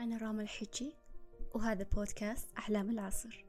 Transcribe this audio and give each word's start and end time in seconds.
أنا 0.00 0.16
راما 0.16 0.42
الحجي 0.42 0.94
وهذا 1.54 1.86
بودكاست 1.94 2.52
أحلام 2.58 2.90
العصر. 2.90 3.44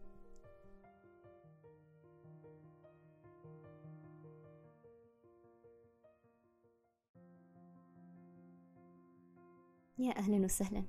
يا 10.00 10.18
أهلا 10.18 10.46
وسهلا. 10.46 10.84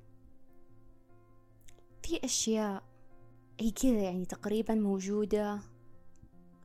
في 2.03 2.25
أشياء 2.25 2.83
هي 3.61 3.71
كذا 3.71 4.01
يعني 4.01 4.27
تقريبا 4.27 4.75
موجودة 4.75 5.61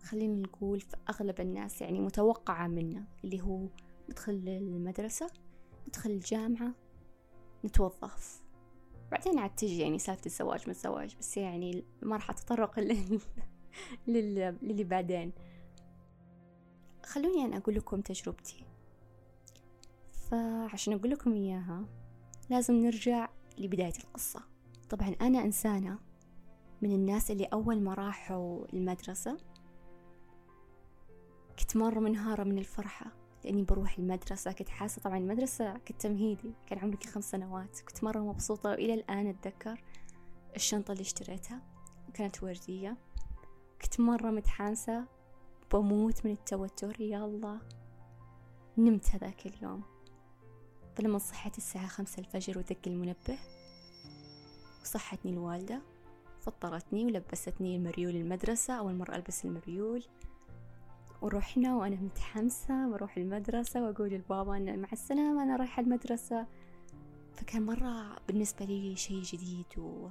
خلينا 0.03 0.41
نقول 0.41 0.79
في 0.79 0.97
أغلب 1.09 1.39
الناس 1.41 1.81
يعني 1.81 1.99
متوقعة 1.99 2.67
منا 2.67 3.05
اللي 3.23 3.41
هو 3.41 3.67
ندخل 4.09 4.33
المدرسة 4.47 5.27
ندخل 5.87 6.09
الجامعة 6.09 6.73
نتوظف. 7.65 8.42
بعدين 9.13 9.39
عاد 9.39 9.55
تجي 9.55 9.79
يعني 9.79 9.99
سالفة 9.99 10.25
الزواج 10.25 10.61
من 10.65 10.69
الزواج 10.69 11.15
بس 11.19 11.37
يعني 11.37 11.83
ما 12.01 12.15
راح 12.15 12.29
أتطرق 12.29 12.79
لل... 12.79 13.19
لل... 14.07 14.57
للي 14.61 14.83
بعدين. 14.83 15.31
خلوني 17.05 17.45
أنا 17.45 17.57
أقول 17.57 17.75
لكم 17.75 18.01
تجربتي. 18.01 18.65
فعشان 20.11 20.93
أقول 20.93 21.11
لكم 21.11 21.33
إياها 21.33 21.85
لازم 22.49 22.73
نرجع 22.73 23.29
لبداية 23.57 23.93
القصة. 24.03 24.41
طبعا 24.89 25.15
أنا 25.21 25.43
إنسانة 25.43 25.99
من 26.81 26.91
الناس 26.91 27.31
اللي 27.31 27.45
أول 27.45 27.81
ما 27.81 27.93
راحوا 27.93 28.65
المدرسة 28.73 29.37
كنت 31.59 31.77
مرة 31.77 31.99
منهارة 31.99 32.43
من 32.43 32.57
الفرحة. 32.57 33.22
لأني 33.45 33.63
بروح 33.63 33.97
المدرسة 33.99 34.51
كنت 34.51 34.69
حاسة 34.69 35.01
طبعا 35.01 35.17
المدرسة 35.17 35.77
كنت 35.77 36.01
تمهيدي 36.01 36.53
كان 36.67 36.79
عمري 36.79 36.97
خمس 37.07 37.31
سنوات. 37.31 37.79
كنت 37.79 38.03
مرة 38.03 38.19
مبسوطة 38.19 38.69
وإلى 38.69 38.93
الآن 38.93 39.27
أتذكر 39.27 39.83
الشنطة 40.55 40.91
اللي 40.91 41.01
اشتريتها 41.01 41.61
كانت 42.13 42.43
وردية. 42.43 42.97
كنت 43.81 43.99
مرة 43.99 44.31
متحامسة 44.31 45.05
بموت 45.73 46.25
من 46.25 46.31
التوتر 46.31 47.01
يا 47.01 47.25
الله. 47.25 47.59
نمت 48.77 49.09
هذاك 49.15 49.45
اليوم. 49.45 49.83
فلما 50.95 51.17
صحيت 51.17 51.57
الساعة 51.57 51.87
خمسة 51.87 52.19
الفجر 52.19 52.57
ودق 52.57 52.77
المنبه 52.87 53.37
وصحتني 54.81 55.31
الوالدة 55.31 55.81
فطرتني 56.39 57.05
ولبستني 57.05 57.75
المريول 57.75 58.15
المدرسة 58.15 58.73
أول 58.73 58.95
مرة 58.95 59.15
ألبس 59.15 59.45
المريول. 59.45 60.03
ورحنا 61.23 61.75
وأنا 61.75 61.95
متحمسة 61.95 62.89
بروح 62.89 63.17
المدرسة 63.17 63.83
وأقول 63.83 64.09
للبابا 64.09 64.57
أن 64.57 64.79
مع 64.79 64.89
السلامة 64.93 65.43
أنا 65.43 65.55
رايحة 65.55 65.81
المدرسة. 65.81 66.47
فكان 67.33 67.65
مرة 67.65 68.15
بالنسبة 68.27 68.65
لي 68.65 68.95
شيء 68.95 69.21
جديد 69.21 69.65
و... 69.77 70.09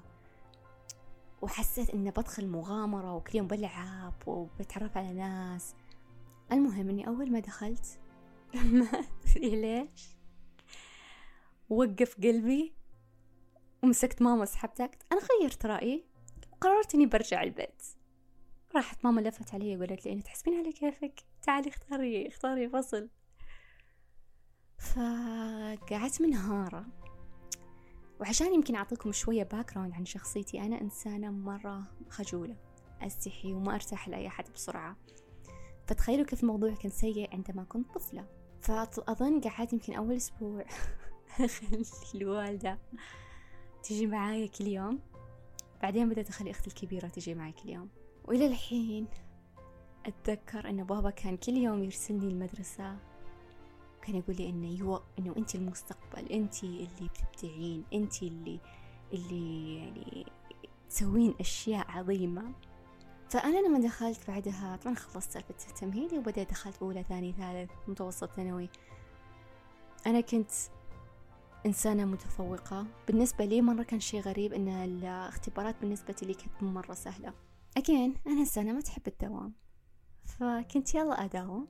وحسيت 1.43 1.91
إني 1.91 2.11
بدخل 2.11 2.49
مغامرة 2.49 3.15
وكل 3.15 3.39
يوم 3.39 3.47
بلعب 3.47 4.15
وبتعرف 4.27 4.97
على 4.97 5.13
ناس. 5.13 5.75
المهم 6.53 6.89
إني 6.89 7.07
أول 7.07 7.33
ما 7.33 7.41
دخلت 7.41 7.99
لما 8.55 8.89
ليش 9.37 10.17
وقف 11.69 12.17
قلبي 12.23 12.73
ومسكت 13.83 14.23
ماما 14.23 14.45
سحبتها 14.45 14.91
أنا 15.13 15.21
غيرت 15.21 15.67
رأيي 15.67 16.05
وقررت 16.53 16.95
إني 16.95 17.07
برجع 17.07 17.43
البيت. 17.43 17.83
راحت 18.75 19.05
ماما 19.05 19.21
لفت 19.21 19.55
علي 19.55 19.77
وقالت 19.77 20.07
لي 20.07 20.13
أنت 20.13 20.25
تحسبين 20.25 20.55
على 20.59 20.73
كيفك؟ 20.73 21.25
تعالي 21.43 21.69
اختاري 21.69 22.29
اختاري 22.29 22.69
فصل. 22.69 23.09
فقعدت 24.79 26.23
منهارة. 26.23 26.87
وعشان 28.21 28.55
يمكن 28.55 28.75
أعطيكم 28.75 29.13
شوية 29.13 29.43
باك 29.43 29.77
عن 29.77 30.05
شخصيتي 30.05 30.61
أنا 30.61 30.81
إنسانة 30.81 31.31
مرة 31.31 31.83
خجولة 32.09 32.57
أستحي 33.03 33.53
وما 33.53 33.75
أرتاح 33.75 34.09
لأي 34.09 34.27
أحد 34.27 34.45
بسرعة. 34.55 34.97
فتخيلوا 35.87 36.27
كيف 36.27 36.43
الموضوع 36.43 36.75
كان 36.75 36.91
سيء 36.91 37.35
عندما 37.35 37.65
كنت 37.65 37.95
طفلة. 37.95 38.27
فأظن 38.61 39.41
قعدت 39.41 39.73
يمكن 39.73 39.95
أول 39.95 40.17
أسبوع 40.17 40.65
أخلي 41.41 41.85
الوالدة 42.15 42.79
تجي 43.83 44.07
معايا 44.07 44.47
كل 44.47 44.67
يوم. 44.67 45.01
بعدين 45.83 46.09
بدأت 46.09 46.29
أخلي 46.29 46.51
أختي 46.51 46.67
الكبيرة 46.67 47.09
تجي 47.09 47.35
معي 47.35 47.53
كل 47.53 47.69
يوم. 47.69 48.02
وإلى 48.25 48.47
الحين 48.47 49.07
أتذكر 50.07 50.69
أن 50.69 50.85
بابا 50.85 51.11
كان 51.11 51.37
كل 51.37 51.53
يوم 51.53 51.85
يرسلني 51.85 52.29
المدرسة. 52.29 52.97
كان 54.03 54.17
يقول 54.17 54.37
لي 54.37 54.49
إنه 54.49 54.79
يو 54.79 55.01
إنه 55.19 55.35
أنت 55.37 55.55
المستقبل 55.55 56.33
أنت 56.33 56.65
اللي 56.65 56.87
بتبدعين 57.03 57.85
أنت 57.93 58.23
اللي 58.23 58.61
اللي 59.13 59.77
يعني 59.77 60.27
تسوين 60.91 61.35
أشياء 61.41 61.91
عظيمة. 61.91 62.53
فأنا 63.29 63.69
لما 63.69 63.79
دخلت 63.79 64.31
بعدها 64.31 64.77
طبعا 64.77 64.95
خلصت 64.95 65.31
سالفة 65.31 65.55
التمهيدي 65.69 66.19
وبدأت 66.19 66.51
دخلت 66.51 66.83
أولى 66.83 67.03
ثاني 67.03 67.33
ثالث 67.33 67.71
متوسط 67.89 68.31
ثانوي. 68.33 68.69
أنا 70.07 70.21
كنت 70.21 70.51
إنسانة 71.67 72.05
متفوقة. 72.05 72.87
بالنسبة 73.07 73.45
لي 73.45 73.63
مرة 73.63 73.83
كان 73.83 74.01
شي 74.01 74.21
غريب 74.21 74.53
إن 74.53 74.69
الاختبارات 74.69 75.77
بالنسبة 75.81 76.17
لي 76.23 76.35
كانت 76.35 76.63
مرة 76.63 76.95
سهلة. 76.95 77.33
أجين 77.77 78.15
أنا 78.27 78.41
إنسانة 78.41 78.73
ما 78.73 78.81
تحب 78.81 79.09
الدوام. 79.09 79.55
فكنت 80.25 80.95
يلا 80.95 81.25
أداوم. 81.25 81.69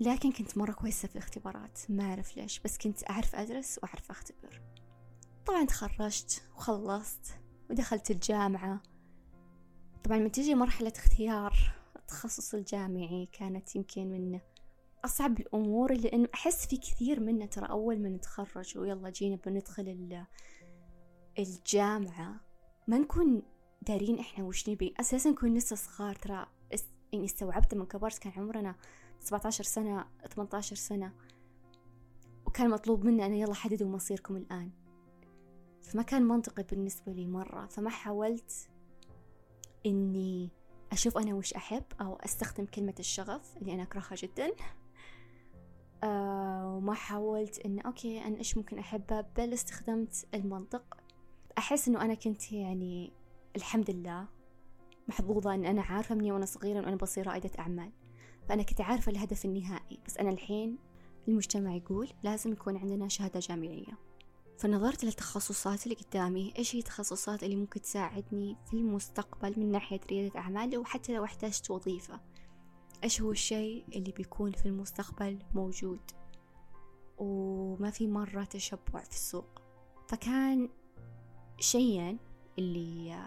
لكن 0.00 0.32
كنت 0.32 0.58
مرة 0.58 0.72
كويسة 0.72 1.08
في 1.08 1.14
الاختبارات 1.14 1.80
ما 1.88 2.04
أعرف 2.04 2.36
ليش 2.36 2.60
بس 2.60 2.78
كنت 2.78 3.10
أعرف 3.10 3.34
أدرس 3.34 3.78
وأعرف 3.82 4.10
أختبر. 4.10 4.62
طبعا 5.46 5.64
تخرجت 5.64 6.42
وخلصت 6.56 7.40
ودخلت 7.70 8.10
الجامعة. 8.10 8.82
طبعا 10.04 10.18
من 10.18 10.32
تجي 10.32 10.54
مرحلة 10.54 10.92
اختيار 10.96 11.72
التخصص 11.96 12.54
الجامعي 12.54 13.28
كانت 13.32 13.76
يمكن 13.76 14.10
من 14.10 14.40
أصعب 15.04 15.40
الأمور 15.40 15.92
لأنه 15.92 16.28
أحس 16.34 16.66
في 16.66 16.76
كثير 16.76 17.20
منا 17.20 17.46
ترى 17.46 17.66
أول 17.66 18.02
ما 18.02 18.08
نتخرج 18.08 18.78
ويلا 18.78 19.10
جينا 19.10 19.36
بندخل 19.36 20.26
الجامعة. 21.38 22.40
ما 22.88 22.98
نكون 22.98 23.42
دارين 23.82 24.18
إحنا 24.18 24.44
وش 24.44 24.68
نبي 24.68 24.94
أساسا 25.00 25.30
نكون 25.30 25.54
لسه 25.54 25.76
صغار 25.76 26.14
ترى 26.14 26.46
يعني 27.12 27.24
استوعبت 27.24 27.74
من 27.74 27.86
كبرت 27.86 28.18
كان 28.18 28.32
عمرنا 28.36 28.74
سبعة 29.20 29.42
عشر 29.44 29.64
سنة 29.64 30.06
ثمانية 30.34 30.50
عشر 30.54 30.76
سنة 30.76 31.12
وكان 32.46 32.70
مطلوب 32.70 33.04
منا 33.04 33.26
أنا 33.26 33.36
يلا 33.36 33.54
حددوا 33.54 33.88
مصيركم 33.88 34.36
الآن. 34.36 34.70
فما 35.82 36.02
كان 36.02 36.22
منطقي 36.22 36.62
بالنسبة 36.62 37.12
لي 37.12 37.26
مرة 37.26 37.66
فما 37.66 37.90
حاولت 37.90 38.68
إني 39.86 40.50
أشوف 40.92 41.18
أنا 41.18 41.34
وش 41.34 41.54
أحب 41.54 41.84
أو 42.00 42.16
أستخدم 42.16 42.64
كلمة 42.64 42.94
الشغف 42.98 43.56
اللي 43.56 43.74
أنا 43.74 43.82
أكرهها 43.82 44.14
جدا. 44.14 44.52
آه 46.04 46.76
وما 46.76 46.94
حاولت 46.94 47.58
إن 47.58 47.80
أوكي 47.80 48.24
أنا 48.24 48.38
إيش 48.38 48.56
ممكن 48.56 48.78
أحبه 48.78 49.20
بل 49.20 49.52
استخدمت 49.52 50.26
المنطق. 50.34 50.96
أحس 51.58 51.88
إنه 51.88 52.02
أنا 52.04 52.14
كنت 52.14 52.52
يعني 52.52 53.19
الحمد 53.56 53.90
لله 53.90 54.26
محظوظة 55.08 55.54
أن 55.54 55.64
أنا 55.64 55.82
عارفة 55.82 56.14
مني 56.14 56.32
وأنا 56.32 56.46
صغيرة 56.46 56.78
أن 56.78 56.84
أنا 56.84 56.96
بصير 56.96 57.26
رائدة 57.26 57.50
أعمال. 57.58 57.90
فأنا 58.48 58.62
كنت 58.62 58.80
عارفة 58.80 59.12
الهدف 59.12 59.44
النهائي 59.44 59.98
بس 60.06 60.16
أنا 60.16 60.30
الحين 60.30 60.78
المجتمع 61.28 61.74
يقول 61.74 62.08
لازم 62.22 62.52
يكون 62.52 62.76
عندنا 62.76 63.08
شهادة 63.08 63.40
جامعية. 63.40 63.98
فنظرت 64.58 65.04
للتخصصات 65.04 65.84
اللي 65.84 65.94
قدامي 65.94 66.52
إيش 66.58 66.74
هي 66.74 66.78
التخصصات 66.78 67.42
اللي 67.42 67.56
ممكن 67.56 67.80
تساعدني 67.80 68.56
في 68.66 68.74
المستقبل 68.74 69.60
من 69.60 69.72
ناحية 69.72 70.00
ريادة 70.10 70.40
أعمال 70.40 70.74
أو 70.74 70.84
حتى 70.84 71.14
لو 71.14 71.24
احتجت 71.24 71.70
وظيفة 71.70 72.20
إيش 73.04 73.22
هو 73.22 73.30
الشيء 73.30 73.84
اللي 73.96 74.12
بيكون 74.12 74.52
في 74.52 74.66
المستقبل 74.66 75.38
موجود؟ 75.54 76.00
وما 77.18 77.90
في 77.90 78.06
مرة 78.06 78.44
تشبع 78.44 79.02
في 79.02 79.10
السوق. 79.10 79.62
فكان 80.08 80.68
شيئا 81.60 82.18
اللي 82.60 83.22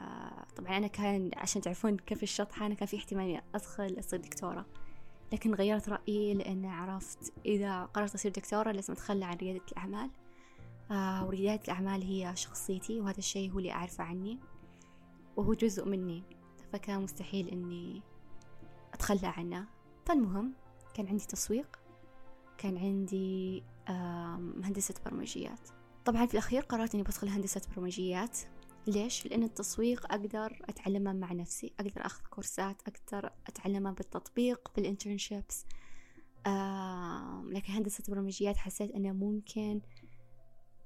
طبعا 0.55 0.77
أنا 0.77 0.87
كان 0.87 1.31
عشان 1.35 1.61
تعرفون 1.61 1.97
كيف 1.97 2.23
الشطحة 2.23 2.65
أنا 2.65 2.73
كان 2.73 2.87
في 2.87 2.97
احتمال 2.97 3.41
أدخل 3.55 3.99
أصير 3.99 4.19
دكتورة. 4.19 4.65
لكن 5.31 5.53
غيرت 5.53 5.89
رأيي 5.89 6.33
لأن 6.33 6.65
عرفت 6.65 7.33
إذا 7.45 7.85
قررت 7.85 8.13
أصير 8.13 8.31
دكتورة 8.31 8.71
لازم 8.71 8.93
أتخلى 8.93 9.25
عن 9.25 9.37
ريادة 9.37 9.61
الأعمال. 9.71 10.09
آه 10.91 11.25
وريادة 11.25 11.63
الأعمال 11.63 12.03
هي 12.03 12.35
شخصيتي 12.35 12.99
وهذا 12.99 13.17
الشيء 13.17 13.51
هو 13.51 13.59
اللي 13.59 13.71
أعرفه 13.71 14.03
عني 14.03 14.39
وهو 15.37 15.53
جزء 15.53 15.85
مني. 15.85 16.23
فكان 16.73 17.01
مستحيل 17.01 17.49
إني 17.49 18.01
أتخلى 18.93 19.27
عنه. 19.37 19.65
فالمهم 20.05 20.53
كان 20.93 21.07
عندي 21.07 21.25
تسويق 21.25 21.79
كان 22.57 22.77
عندي 22.77 23.63
آه 23.89 24.35
هندسة 24.63 24.95
برمجيات. 25.05 25.69
طبعا 26.05 26.25
في 26.25 26.33
الأخير 26.33 26.61
قررت 26.61 26.93
إني 26.93 27.03
بدخل 27.03 27.27
هندسة 27.27 27.61
برمجيات. 27.75 28.37
ليش؟ 28.87 29.25
لأن 29.25 29.43
التصوير 29.43 29.99
أقدر 30.05 30.61
أتعلمه 30.69 31.13
مع 31.13 31.33
نفسي 31.33 31.73
أقدر 31.79 32.05
أخذ 32.05 32.21
كورسات 32.29 32.81
أقدر 32.87 33.29
أتعلمه 33.47 33.91
بالتطبيق 33.91 34.71
بالإنترنشيبس 34.75 35.65
آه 36.47 37.43
لكن 37.49 37.73
هندسة 37.73 38.03
برمجيات 38.07 38.57
حسيت 38.57 38.91
أنه 38.91 39.11
ممكن 39.11 39.81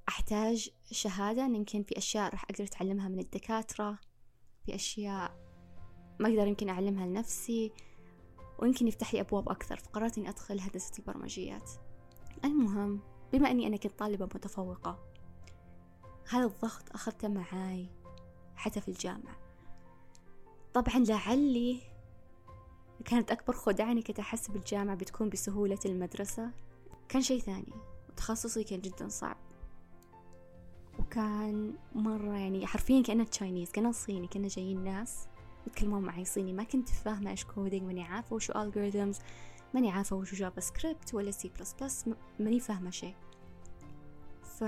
أحتاج 0.10 0.70
شهادة 0.92 1.46
يمكن 1.46 1.84
في 1.84 1.98
أشياء 1.98 2.32
راح 2.32 2.44
أقدر 2.44 2.64
أتعلمها 2.64 3.08
من 3.08 3.20
الدكاترة 3.20 4.00
في 4.66 4.76
أشياء 4.76 5.48
ما 6.20 6.30
أقدر 6.30 6.48
يمكن 6.48 6.70
أعلمها 6.70 7.06
لنفسي 7.06 7.72
ويمكن 8.60 8.88
يفتح 8.88 9.14
لي 9.14 9.22
أبواب 9.22 9.50
أكثر 9.50 9.78
فقررت 9.78 10.18
إني 10.18 10.30
أدخل 10.30 10.60
هندسة 10.60 10.92
البرمجيات 11.00 11.72
المهم 12.46 13.02
بما 13.34 13.52
أني 13.52 13.68
أنا 13.68 13.78
كنت 13.78 14.00
طالبة 14.00 14.26
متفوقة 14.26 15.00
هذا 16.30 16.46
الضغط 16.46 16.84
أخذته 16.94 17.28
معاي 17.28 17.90
حتى 18.56 18.82
في 18.82 18.88
الجامعة. 18.88 19.38
طبعا 20.74 21.00
لعلي 21.00 21.82
كانت 23.06 23.32
أكبر 23.32 23.54
خدعني 23.54 24.02
كنت 24.02 24.20
أحس 24.20 24.48
بالجامعة 24.48 24.96
بتكون 24.96 25.30
بسهولة 25.30 25.80
المدرسة. 25.86 26.52
كان 27.10 27.22
شيء 27.22 27.40
ثاني 27.40 27.74
تخصصي 28.18 28.64
كان 28.64 28.82
جدا 28.82 29.08
صعب. 29.10 29.38
وكان 31.00 31.74
مرة 31.96 32.38
يعني 32.38 32.68
حرفيا 32.68 33.04
كأنه 33.04 33.24
تشاينيز 33.24 33.72
كأنه 33.72 33.92
صيني 33.92 34.28
كأنه 34.28 34.48
جايين 34.48 34.84
ناس 34.84 35.28
يتكلمون 35.68 36.02
معي 36.02 36.26
صيني. 36.26 36.54
ما 36.54 36.64
كنت 36.64 36.90
فاهمة 36.90 37.32
إيش 37.32 37.46
coding 37.46 37.84
ماني 37.84 38.04
عارفة 38.04 38.36
وشو 38.36 38.54
algorithms 38.54 39.18
ماني 39.74 39.92
عارفة 39.92 40.16
وشو 40.16 40.36
JavaScript 40.36 41.14
ولا 41.14 41.32
سي 41.32 41.52
بلس 41.60 41.74
بلس 41.74 42.06
ماني 42.40 42.60
فاهمة 42.60 42.90
شيء. 42.90 43.16
ف 44.44 44.64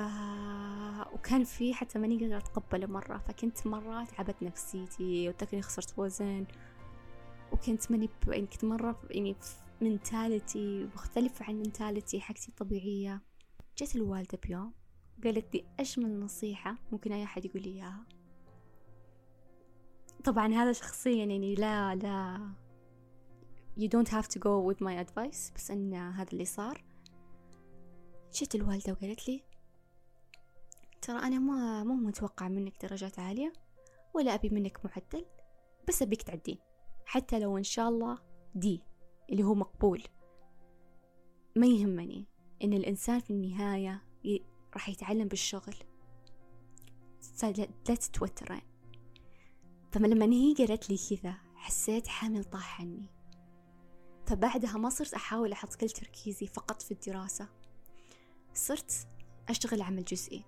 وكان 1.14 1.44
في 1.44 1.74
حتى 1.74 2.00
ماني 2.00 2.20
قادرة 2.20 2.38
أتقبله 2.38 2.88
مرة 2.88 3.18
فكنت 3.18 3.68
مرة 3.68 4.04
تعبت 4.04 4.44
نفسيتي 4.44 5.30
حتى 5.30 5.49
إني 5.49 5.62
خسرت 5.62 6.00
وزن. 6.00 6.46
وكنت 7.52 7.92
ماني. 7.92 8.10
يعني 8.28 8.48
كنت 8.48 8.66
مرة 8.66 9.02
يعني 9.10 9.36
منتاليتي 9.82 10.86
مختلفة 10.96 11.46
عن 11.46 11.56
منتاليتي 11.56 12.22
حقتي 12.22 12.50
الطبيعية. 12.50 13.22
جت 13.78 13.96
الوالدة 13.96 14.40
بيوم 14.48 14.74
قالت 15.24 15.56
لي 15.56 15.66
أجمل 15.80 16.20
نصيحة 16.20 16.76
ممكن 16.92 17.12
أي 17.12 17.24
أحد 17.24 17.46
يقول 17.46 17.62
لي 17.62 17.70
إياها. 17.70 18.06
طبعا 20.24 20.54
هذا 20.54 20.72
شخصيا 20.72 21.26
يعني 21.26 21.56
لا 21.56 21.96
لا. 21.96 22.50
You 23.80 23.88
don't 23.88 24.10
have 24.10 24.28
to 24.28 24.40
go 24.40 24.72
with 24.72 24.80
my 24.82 25.06
advice 25.06 25.54
بس 25.56 25.72
إن 25.72 25.94
هذا 25.94 26.32
اللي 26.34 26.46
صار. 26.46 26.84
جت 28.34 28.56
الوالدة 28.56 28.92
وقالت 28.94 29.30
لي 29.30 29.49
ترى 31.02 31.18
أنا 31.18 31.40
ما 31.40 31.84
مو 31.84 31.94
متوقع 31.94 32.48
منك 32.48 32.86
درجات 32.86 33.20
عالية 33.20 33.54
ولا 34.14 34.34
أبي 34.34 34.50
منك 34.50 34.86
معدل 34.86 35.26
بس 35.88 36.02
أبيك 36.02 36.22
تعدين 36.22 36.58
حتى 37.06 37.40
لو 37.40 37.58
إن 37.58 37.64
شاء 37.64 37.90
الله 37.90 38.18
دي 38.56 38.84
اللي 39.30 39.44
هو 39.44 39.56
مقبول. 39.56 40.04
ما 41.56 41.68
يهمني 41.68 42.28
إن 42.64 42.74
الإنسان 42.74 43.20
في 43.20 43.30
النهاية 43.30 44.04
راح 44.74 44.90
يتعلم 44.90 45.28
بالشغل. 45.28 45.76
لا 47.44 47.96
تتوترين 47.96 48.62
فما 49.92 50.08
لما 50.08 50.26
هي 50.26 50.54
قالت 50.54 50.90
لي 50.90 50.98
كذا 50.98 51.38
حسيت 51.56 52.08
حامل 52.08 52.44
طاح 52.44 52.82
عني. 52.82 53.10
فبعدها 54.26 54.78
ما 54.78 54.90
صرت 54.90 55.14
أحاول 55.14 55.52
أحط 55.52 55.76
كل 55.76 55.90
تركيزي 55.90 56.48
فقط 56.48 56.82
في 56.82 56.92
الدراسة. 56.92 57.50
صرت 58.54 59.08
أشتغل 59.50 59.82
عمل 59.82 60.06
جزئي. 60.06 60.46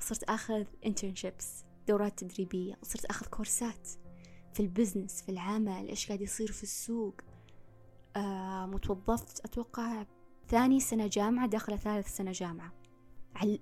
صرت 0.00 0.22
أخذ 0.22 0.64
internships 0.86 1.64
دورات 1.88 2.18
تدريبية 2.18 2.78
وصرت 2.82 3.04
أخذ 3.04 3.26
كورسات 3.26 3.88
في 4.54 4.60
البزنس 4.60 5.22
في 5.22 5.28
العمل 5.28 5.88
إيش 5.88 6.06
قاعد 6.06 6.20
يصير 6.20 6.52
في 6.52 6.62
السوق. 6.62 7.20
آه 8.16 8.66
متوظفت 8.66 9.40
أتوقع 9.44 10.06
ثاني 10.48 10.80
سنة 10.80 11.06
جامعة 11.06 11.46
داخلة 11.46 11.76
ثالث 11.76 12.16
سنة 12.16 12.32
جامعة. 12.32 12.72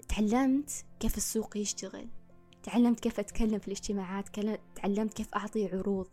تعلمت 0.08 0.84
كيف 1.00 1.16
السوق 1.16 1.56
يشتغل. 1.56 2.08
تعلمت 2.62 3.00
كيف 3.00 3.20
أتكلم 3.20 3.58
في 3.58 3.66
الاجتماعات 3.66 4.28
تعلمت 4.76 5.14
كيف 5.14 5.34
أعطي 5.34 5.66
عروض. 5.66 6.08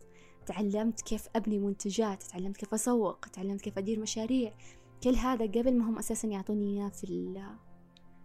تعلمت 0.46 1.00
كيف 1.00 1.28
أبني 1.36 1.58
منتجات 1.58 2.22
تعلمت 2.22 2.56
كيف 2.56 2.74
أسوق 2.74 3.20
تعلمت 3.20 3.60
كيف 3.60 3.78
أدير 3.78 4.00
مشاريع. 4.00 4.54
كل 5.02 5.14
هذا 5.14 5.46
قبل 5.46 5.78
ما 5.78 5.88
هم 5.88 5.98
أساسا 5.98 6.28
يعطوني 6.28 6.80
إياه 6.80 6.88
في 6.88 7.06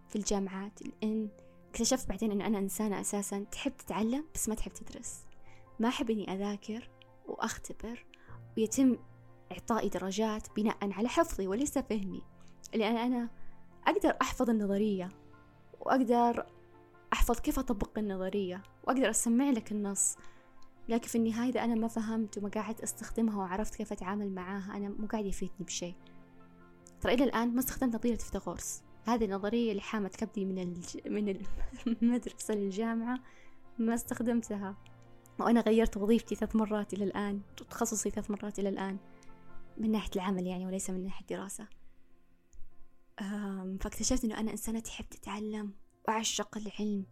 في 0.08 0.16
الجامعات. 0.16 0.80
لأن 0.82 1.28
اكتشفت 1.72 2.08
بعدين 2.08 2.32
أن 2.32 2.40
أنا 2.40 2.58
إنسانة 2.58 3.00
أساسا 3.00 3.44
تحب 3.52 3.76
تتعلم 3.76 4.24
بس 4.34 4.48
ما 4.48 4.54
تحب 4.54 4.72
تدرس. 4.72 5.24
ما 5.80 5.88
أحب 5.88 6.10
إني 6.10 6.34
أذاكر 6.34 6.90
وأختبر 7.26 8.06
ويتم 8.56 8.96
إعطائي 9.52 9.88
درجات 9.88 10.56
بناء 10.56 10.92
على 10.92 11.08
حفظي 11.08 11.46
وليس 11.46 11.78
فهمي. 11.78 12.22
لأن 12.74 12.96
أنا 12.96 13.30
أقدر 13.86 14.16
أحفظ 14.22 14.50
النظرية 14.50 15.08
وأقدر 15.80 16.46
أحفظ 17.12 17.40
كيف 17.40 17.58
أطبق 17.58 17.98
النظرية 17.98 18.62
وأقدر 18.84 19.10
أسمع 19.10 19.50
لك 19.50 19.72
النص. 19.72 20.16
لكن 20.88 21.08
في 21.08 21.18
النهاية 21.18 21.50
إذا 21.50 21.64
أنا 21.64 21.74
ما 21.74 21.88
فهمت 21.88 22.38
وما 22.38 22.48
قاعد 22.48 22.80
أستخدمها 22.80 23.38
وعرفت 23.38 23.74
كيف 23.74 23.92
أتعامل 23.92 24.34
معاها 24.34 24.76
أنا 24.76 24.88
مو 24.88 25.06
قاعد 25.06 25.24
يفيدني 25.24 25.64
بشيء. 25.66 25.94
ترى 27.00 27.14
إلى 27.14 27.24
الآن 27.24 27.54
ما 27.54 27.60
استخدمت 27.60 27.94
نظرية 27.94 28.16
فيثاغورس. 28.16 28.82
هذه 29.04 29.24
النظرية 29.24 29.70
اللي 29.70 29.82
حامت 29.82 30.16
كبدي 30.16 30.44
من 30.44 30.58
الج... 30.58 31.08
من 31.08 31.28
المدرسة 32.02 32.54
للجامعة 32.54 33.20
ما 33.78 33.94
استخدمتها. 33.94 34.76
وأنا 35.38 35.60
غيرت 35.60 35.96
وظيفتي 35.96 36.34
ثلاث 36.34 36.56
مرات 36.56 36.92
إلى 36.94 37.04
الآن 37.04 37.40
وتخصصي 37.60 38.10
ثلاث 38.10 38.30
مرات 38.30 38.58
إلى 38.58 38.68
الآن 38.68 38.98
من 39.78 39.90
ناحية 39.90 40.10
العمل 40.16 40.46
يعني 40.46 40.66
وليس 40.66 40.90
من 40.90 41.04
ناحية 41.04 41.20
الدراسة. 41.20 41.66
فاكتشفت 43.80 44.24
إنه 44.24 44.40
أنا 44.40 44.50
إنسانة 44.50 44.80
تحب 44.80 45.04
تتعلم 45.04 45.72
وأعشق 46.08 46.58
العلم. 46.58 47.06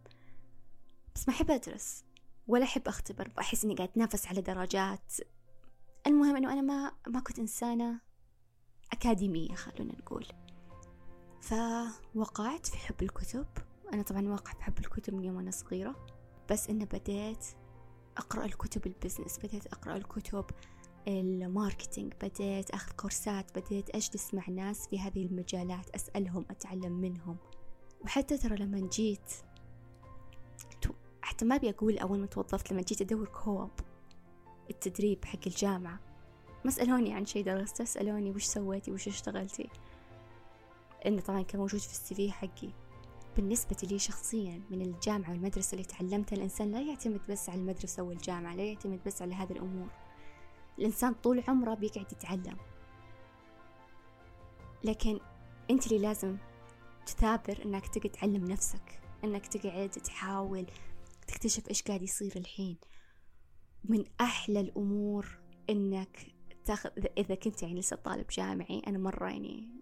بس 1.15 1.27
ما 1.27 1.33
أحب 1.33 1.51
أدرس 1.51 2.03
ولا 2.47 2.63
أحب 2.63 2.87
أختبر. 2.87 3.27
بأحس 3.27 3.65
إني 3.65 3.75
قاعد 3.75 3.89
أتنافس 3.89 4.27
على 4.27 4.41
درجات. 4.41 5.13
المهم 6.07 6.35
إنه 6.35 6.53
أنا 6.53 6.61
ما 6.61 6.91
ما 7.07 7.19
كنت 7.19 7.39
إنسانة 7.39 7.99
أكاديمية 8.91 9.55
خلونا 9.55 9.93
نقول. 9.93 10.25
فوقعت 11.41 12.65
في 12.67 12.77
حب 12.77 13.01
الكتب. 13.01 13.45
أنا 13.93 14.01
طبعا 14.01 14.27
واقع 14.29 14.53
في 14.53 14.63
حب 14.63 14.79
الكتب 14.79 15.13
من 15.13 15.23
يوم 15.23 15.37
أنا 15.37 15.51
صغيرة 15.51 16.05
بس 16.49 16.69
إنه 16.69 16.85
بديت 16.85 17.45
أقرأ 18.17 18.45
الكتب 18.45 18.87
ال 18.87 18.93
business 18.93 19.39
بديت 19.39 19.67
أقرأ 19.67 19.97
الكتب 19.97 20.45
ال 21.07 21.18
marketing 21.18 22.13
بديت 22.21 22.71
أخذ 22.71 22.91
كورسات 22.91 23.59
بديت 23.59 23.89
أجلس 23.89 24.33
مع 24.33 24.49
ناس 24.49 24.87
في 24.87 24.99
هذه 24.99 25.25
المجالات 25.25 25.89
أسألهم 25.89 26.45
أتعلم 26.49 26.91
منهم. 26.91 27.37
وحتى 28.01 28.37
ترى 28.37 28.55
لما 28.55 28.89
جيت 28.89 29.31
حتى 31.21 31.45
ما 31.45 31.55
أبي 31.55 31.69
أقول 31.69 31.97
أول 31.97 32.19
ما 32.19 32.25
توظفت 32.25 32.71
لما 32.71 32.81
جيت 32.81 33.01
أدور 33.01 33.27
co-op 33.27 33.71
التدريب 34.69 35.25
حق 35.25 35.39
الجامعة 35.47 35.99
ما 36.65 36.71
سألوني 36.71 37.13
عن 37.13 37.25
شي 37.25 37.43
درسته 37.43 37.85
سألوني 37.85 38.31
وش 38.31 38.43
سويتي 38.43 38.91
وش 38.91 39.07
اشتغلتي. 39.07 39.69
إنه 41.05 41.21
طبعا 41.21 41.41
كان 41.41 41.59
موجود 41.59 41.79
في 41.79 41.91
ال 41.91 42.15
CV 42.15 42.31
حقي. 42.31 42.69
بالنسبة 43.35 43.77
لي 43.83 43.99
شخصيا 43.99 44.61
من 44.69 44.81
الجامعة 44.81 45.29
والمدرسة 45.31 45.75
اللي 45.75 45.85
تعلمتها 45.85 46.35
الإنسان 46.35 46.71
لا 46.71 46.81
يعتمد 46.81 47.21
بس 47.29 47.49
على 47.49 47.59
المدرسة 47.59 48.03
والجامعة 48.03 48.55
لا 48.55 48.63
يعتمد 48.63 48.99
بس 49.05 49.21
على 49.21 49.35
هذه 49.35 49.51
الأمور. 49.51 49.89
الإنسان 50.79 51.13
طول 51.13 51.43
عمره 51.47 51.73
بيقعد 51.73 52.11
يتعلم. 52.11 52.57
لكن 54.83 55.19
أنت 55.71 55.87
اللي 55.87 55.99
لازم 55.99 56.37
تثابر 57.05 57.65
إنك 57.65 57.87
تقعد 57.87 58.11
تعلم 58.11 58.45
نفسك 58.45 59.01
إنك 59.23 59.47
تقعد 59.47 59.89
تحاول 59.89 60.65
تكتشف 61.27 61.69
إيش 61.69 61.81
قاعد 61.81 62.01
يصير 62.01 62.33
الحين. 62.35 62.77
من 63.83 64.03
أحلى 64.21 64.59
الأمور 64.59 65.39
إنك 65.69 66.33
تاخذ 66.65 66.89
إذا 67.17 67.35
كنت 67.35 67.63
يعني 67.63 67.79
لسه 67.79 67.95
طالب 67.95 68.27
جامعي 68.27 68.81
أنا 68.87 68.97
مرة 68.97 69.29
يعني 69.29 69.80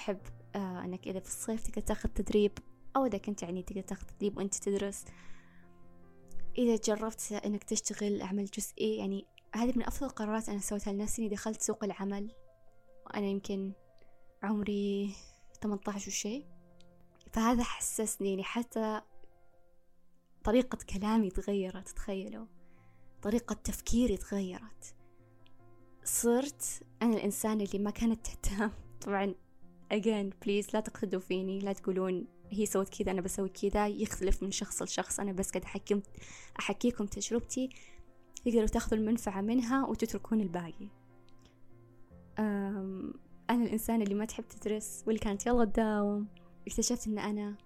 أحب 0.00 0.18
آه 0.54 0.84
إنك 0.84 1.08
إذا 1.08 1.20
في 1.20 1.26
الصيف 1.26 1.66
تقدر 1.66 1.80
تاخذ 1.80 2.08
تدريب 2.08 2.52
أو 2.96 3.06
إذا 3.06 3.18
كنت 3.18 3.42
يعني 3.42 3.62
تقدر 3.62 3.80
تاخذ 3.80 4.06
تدريب 4.06 4.36
وأنت 4.36 4.54
تدرس. 4.54 5.04
إذا 6.58 6.76
جربت 6.76 7.32
إنك 7.32 7.64
تشتغل 7.64 8.22
عمل 8.22 8.44
جزئي 8.44 8.96
يعني 8.96 9.26
هذه 9.54 9.72
من 9.76 9.82
أفضل 9.82 10.06
القرارات 10.06 10.48
أنا 10.48 10.58
سويتها 10.58 10.92
لنفسي 10.92 11.22
إني 11.22 11.30
دخلت 11.30 11.62
سوق 11.62 11.84
العمل. 11.84 12.30
وأنا 13.06 13.26
يمكن 13.26 13.72
عمري 14.42 15.14
18 15.62 16.08
وشي. 16.08 16.44
فهذا 17.32 17.62
حسسني 17.62 18.30
يعني 18.30 18.44
حتى 18.44 19.00
طريقة 20.44 20.78
كلامي 20.94 21.30
تغيرت 21.30 21.88
تخيلوا. 21.88 22.46
طريقة 23.22 23.54
تفكيري 23.54 24.16
تغيرت. 24.16 24.94
صرت 26.04 26.82
أنا 27.02 27.16
الإنسان 27.16 27.60
اللي 27.60 27.78
ما 27.78 27.90
كانت 27.90 28.26
تهتم. 28.26 28.70
طبعا 29.00 29.34
again 29.92 30.34
بليز 30.44 30.66
لا 30.74 30.80
تقتدوا 30.80 31.20
فيني. 31.20 31.58
لا 31.58 31.72
تقولون 31.72 32.26
هي 32.50 32.66
سوت 32.66 32.88
كذا 32.88 33.12
أنا 33.12 33.20
بسوي 33.20 33.48
كذا. 33.48 33.86
يختلف 33.86 34.42
من 34.42 34.50
شخص 34.50 34.82
لشخص. 34.82 35.20
أنا 35.20 35.32
بس 35.32 35.50
قاعد 35.50 35.64
أحكم 35.64 36.00
أحكيكم 36.58 37.06
تجربتي. 37.06 37.70
تقدروا 38.44 38.66
تاخذوا 38.66 38.98
المنفعة 38.98 39.40
منها 39.40 39.86
وتتركون 39.86 40.40
الباقي. 40.40 40.88
أنا 43.50 43.64
الإنسان 43.64 44.02
اللي 44.02 44.14
ما 44.14 44.24
تحب 44.24 44.44
تدرس 44.48 45.04
واللي 45.06 45.20
كانت 45.20 45.46
يلا 45.46 45.64
تداوم. 45.64 46.28
اكتشفت 46.66 47.06
أن 47.06 47.18
أنا 47.18 47.56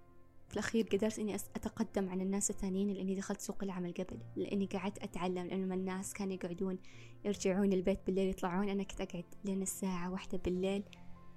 في 0.49 0.54
الأخير 0.54 0.87
قدرت 0.87 1.19
إني 1.19 1.35
أتقدم 1.35 2.09
عن 2.09 2.21
الناس 2.21 2.50
الثانيين 2.50 2.90
لأني 2.90 3.14
دخلت 3.14 3.40
سوق 3.40 3.62
العمل 3.62 3.93
قبل. 3.93 4.19
لأني 4.37 4.66
قعدت 4.66 4.99
أتعلم 4.99 5.47
لأنه 5.47 5.75
الناس 5.75 6.12
كانوا 6.12 6.35
يقعدون 6.35 6.78
يرجعون 7.25 7.73
البيت 7.73 7.99
بالليل 8.07 8.31
يطلعون. 8.31 8.69
أنا 8.69 8.83
كنت 8.83 9.00
أقعد 9.00 9.25
لين 9.45 9.62
الساعة 9.62 10.12
واحدة 10.12 10.40
بالليل. 10.45 10.83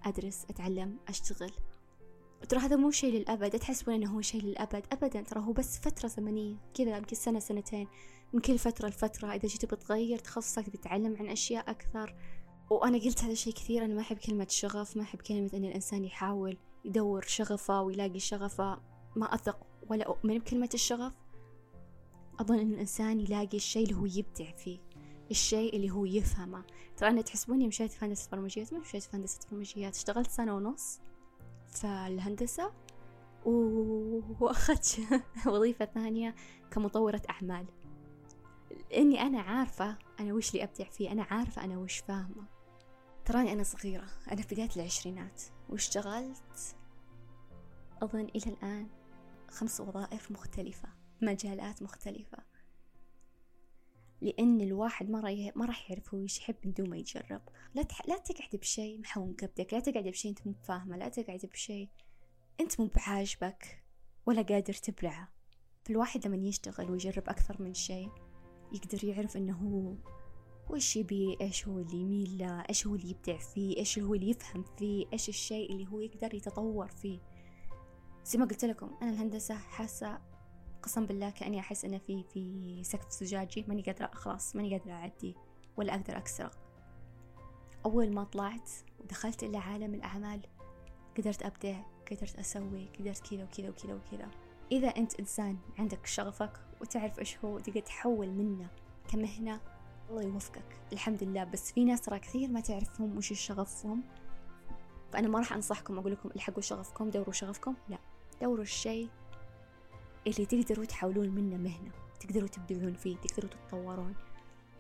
أدرس 0.04 0.46
أتعلم 0.50 0.98
أشتغل. 1.08 1.52
ترى 2.50 2.60
هذا 2.60 2.76
مو 2.76 2.92
شيء 2.92 3.14
للأبد 3.14 3.60
تحسبون 3.60 3.96
إنه 3.96 4.16
هو 4.16 4.22
شيء 4.22 4.42
للأبد. 4.42 4.86
أبدا 4.92 5.22
ترى 5.22 5.40
هو 5.40 5.52
بس 5.52 5.80
فترة 5.80 6.08
زمنية 6.08 6.56
كذا 6.74 6.98
يمكن 6.98 7.16
سنة 7.16 7.40
سنتين. 7.40 7.88
من 8.34 8.40
كل 8.40 8.58
فترة 8.58 8.88
لفترة 8.88 9.28
إذا 9.28 9.48
جيت 9.48 9.66
بتغير 9.66 10.18
تخصصك 10.18 10.70
بتتعلم 10.70 11.18
عن 11.20 11.28
أشياء 11.28 11.70
أكثر. 11.70 12.16
وأنا 12.70 12.98
قلت 12.98 13.24
هذا 13.24 13.32
الشيء 13.32 13.54
كثير 13.54 13.86
أنا 13.86 13.94
ما 13.94 14.02
أحب 14.02 14.18
كلمة 14.18 14.48
شغف 14.50 14.98
ما 14.98 15.04
أحب 15.04 15.22
كلمة 15.22 15.50
أن 15.54 15.66
الإنسان 15.66 16.04
يحاول 16.06 16.58
يدور 16.86 17.22
شغفه 17.22 17.82
ويلاقي 17.82 18.20
شغفه. 18.20 18.82
ما 19.16 19.34
أثق 19.34 19.58
ولا 19.90 20.06
أؤمن 20.06 20.38
بكلمة 20.40 20.70
الشغف. 20.74 21.14
أظن 22.40 22.60
أن 22.60 22.74
الإنسان 22.74 23.20
يلاقي 23.20 23.58
الشيء 23.58 23.84
اللي 23.84 23.96
هو 23.96 24.06
يبدع 24.06 24.52
فيه. 24.52 24.80
الشيء 25.32 25.76
اللي 25.76 25.90
هو 25.92 26.06
يفهمه. 26.06 26.64
ترى 26.98 27.10
أنا 27.10 27.22
تحسبوني 27.22 27.68
مشيت 27.68 27.92
في 27.92 28.06
هندسة 28.06 28.30
برمجيات 28.32 28.74
ما 28.74 28.80
مشيت 28.80 29.04
في 29.04 29.18
هندسة 29.18 29.40
برمجيات. 29.52 29.96
اشتغلت 29.96 30.30
سنة 30.30 30.56
ونص 30.56 31.00
في 31.68 31.88
الهندسة 31.88 32.72
وأخذت 34.40 35.00
وظيفة 35.48 35.86
ثانية 35.86 36.36
كمطورة 36.72 37.22
أعمال. 37.30 37.66
لأني 38.92 39.22
أنا 39.22 39.42
عارفة 39.42 39.98
أنا 40.20 40.34
وش 40.34 40.50
اللي 40.52 40.64
أبدع 40.64 40.86
فيه 40.86 41.12
أنا 41.12 41.24
عارفة 41.24 41.64
أنا 41.64 41.78
وش 41.78 41.98
فاهمة. 41.98 42.46
تراني 43.26 43.54
أنا 43.54 43.64
صغيرة 43.64 44.08
أنا 44.32 44.42
في 44.42 44.56
بداية 44.56 44.70
العشرينات 44.76 45.42
واشتغلت 45.70 46.76
أظن 48.02 48.28
إلى 48.36 48.54
الآن 48.54 48.88
خمس 49.52 49.82
وظائف 49.82 50.32
مختلفة 50.32 50.90
مجالات 51.22 51.84
مختلفة. 51.84 52.38
لأن 54.22 54.62
الواحد 54.62 55.10
ما 55.10 55.20
راح 55.20 55.52
ما 55.56 55.66
راح 55.66 55.92
يعرف 55.92 56.14
هو 56.14 56.22
إيش 56.22 56.40
يحب 56.40 56.56
من 56.66 56.74
دون 56.74 56.90
ما 56.90 56.98
يجرب. 56.98 57.42
لا 57.76 57.84
تح... 57.84 58.08
لا 58.08 58.18
تقعد 58.18 58.56
بشيء 58.56 59.00
محون 59.00 59.34
كبدك 59.34 59.74
لا 59.74 59.80
تقعد 59.80 60.08
بشيء 60.08 60.32
أنت 60.32 60.48
مو 60.48 60.54
فاهمه 60.64 60.98
لا 60.98 61.10
تقعد 61.10 61.46
بشيء 61.46 61.90
أنت 62.60 62.80
مو 62.80 62.88
بعاجبك 62.96 63.84
ولا 64.26 64.42
قادر 64.42 64.74
تبلعه. 64.74 65.30
فالواحد 65.86 66.28
لما 66.28 66.48
يشتغل 66.48 66.92
ويجرب 66.92 67.30
أكثر 67.30 67.62
من 67.62 67.74
شيء 67.74 68.10
يقدر 68.74 69.04
يعرف 69.04 69.38
إنه 69.38 69.58
هو 69.58 69.96
وش 70.70 70.96
يبي 70.96 71.38
إيش 71.42 71.68
هو 71.68 71.80
اللي 71.80 71.98
يميل 71.98 72.38
له 72.38 72.64
إيش 72.70 72.88
هو 72.88 72.96
اللي 72.96 73.10
يبدع 73.10 73.38
فيه 73.38 73.78
إيش 73.78 74.00
هو 74.00 74.14
اللي 74.14 74.30
يفهم 74.30 74.64
فيه 74.78 75.06
إيش 75.14 75.30
الشيء 75.30 75.72
اللي 75.72 75.88
هو 75.88 76.00
يقدر 76.00 76.34
يتطور 76.34 76.88
فيه. 76.88 77.20
زي 78.26 78.40
ما 78.40 78.46
قلت 78.46 78.66
لكم 78.66 78.98
أنا 79.02 79.12
الهندسة 79.12 79.56
حاسة 79.56 80.20
قسم 80.84 81.06
بالله 81.06 81.30
كأني 81.30 81.60
أحس 81.60 81.86
أنا 81.86 81.98
في 81.98 82.24
في 82.24 82.84
سقف 82.84 83.12
زجاجي. 83.12 83.66
ماني 83.68 83.82
قادرة 83.82 84.12
خلاص 84.14 84.56
ماني 84.56 84.78
قادرة 84.78 84.94
أعدي 84.94 85.36
ولا 85.78 85.96
أقدر 85.96 86.18
أكسره. 86.18 86.52
أول 87.86 88.14
ما 88.14 88.24
طلعت 88.24 88.72
ودخلت 89.00 89.44
إلى 89.44 89.58
عالم 89.58 89.94
الأعمال 89.94 90.42
قدرت 91.18 91.44
أبدع 91.44 91.82
قدرت 92.12 92.36
أسوي 92.36 92.90
قدرت 93.00 93.28
كذا 93.28 93.44
وكذا 93.44 93.70
وكذا 93.70 93.94
وكذا. 93.94 94.32
إذا 94.72 94.88
أنت 94.88 95.20
إنسان 95.20 95.58
عندك 95.80 96.06
شغفك 96.06 96.60
وتعرف 96.82 97.20
إيش 97.20 97.38
هو 97.38 97.56
وتقدر 97.56 97.80
تحول 97.80 98.30
منه 98.30 98.70
كمهنة 99.08 99.62
الله 100.10 100.22
يوفقك. 100.22 100.82
الحمد 100.94 101.24
لله. 101.24 101.44
بس 101.44 101.72
في 101.72 101.86
ناس 101.86 102.02
ترى 102.02 102.20
كثير 102.20 102.52
ما 102.52 102.62
تعرفهم 102.62 103.18
وش 103.18 103.34
شغفهم. 103.34 104.04
فأنا 105.14 105.28
ما 105.28 105.40
راح 105.40 105.54
أنصحكم 105.54 106.00
أقول 106.00 106.12
لكم 106.12 106.30
الحقوا 106.36 106.62
شغفكم 106.62 107.10
دوروا 107.10 107.34
شغفكم. 107.34 107.76
لا. 107.90 107.98
دوروا 108.42 108.64
الشيء 108.64 109.10
اللي 110.28 110.46
تقدروا 110.46 110.86
تحولون 110.86 111.30
منه 111.30 111.58
مهنة 111.58 111.92
تقدروا 112.20 112.48
تبدعون 112.48 112.94
فيه 112.94 113.18
تقدروا 113.18 113.50
تتطورون. 113.50 114.16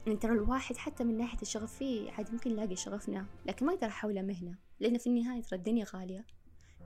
يعني 0.05 0.19
ترى 0.19 0.33
الواحد 0.33 0.77
حتى 0.77 1.03
من 1.03 1.17
ناحية 1.17 1.41
الشغف 1.41 1.73
فيه 1.73 2.11
عاد 2.11 2.31
ممكن 2.31 2.51
نلاقي 2.51 2.75
شغفنا 2.75 3.25
لكن 3.45 3.65
ما 3.65 3.73
يقدر 3.73 3.87
أحوله 3.87 4.21
مهنة 4.21 4.57
لأن 4.79 4.97
في 4.97 5.07
النهاية 5.07 5.41
ترى 5.41 5.59
الدنيا 5.59 5.85
غالية. 5.93 6.25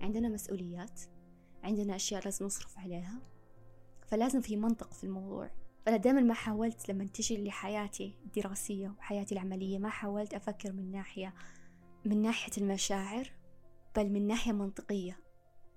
عندنا 0.01 0.30
مسؤوليات 0.30 1.01
عندنا 1.63 1.96
أشياء 1.96 2.24
لازم 2.25 2.46
نصرف 2.46 2.80
عليها 2.80 3.22
فلازم 4.08 4.41
في 4.41 4.56
منطق 4.56 4.94
في 4.94 5.03
الموضوع. 5.03 5.51
فأنا 5.86 5.98
دائما 5.98 6.22
ما 6.22 6.34
حاولت 6.34 6.89
لما 6.89 7.06
تجي 7.06 7.44
لحياتي 7.44 8.15
الدراسية 8.25 8.96
وحياتي 8.98 9.36
العملية 9.36 9.80
ما 9.80 9.89
حاولت 9.89 10.34
أفكر 10.34 10.72
من 10.72 10.91
ناحية 10.91 11.34
من 12.06 12.22
ناحية 12.22 12.51
المشاعر 12.62 13.32
بل 13.96 14.10
من 14.10 14.27
ناحية 14.27 14.51
منطقية. 14.51 15.20